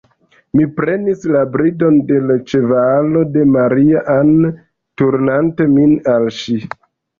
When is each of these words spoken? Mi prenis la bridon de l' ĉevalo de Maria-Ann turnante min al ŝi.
Mi 0.59 0.63
prenis 0.77 1.27
la 1.35 1.43
bridon 1.55 1.99
de 2.07 2.17
l' 2.31 2.37
ĉevalo 2.53 3.23
de 3.37 3.45
Maria-Ann 3.57 4.51
turnante 5.05 5.71
min 5.77 5.97
al 6.19 6.29
ŝi. 6.43 6.61